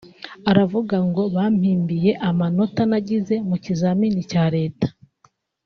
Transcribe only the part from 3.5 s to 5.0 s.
kizamini cya Leta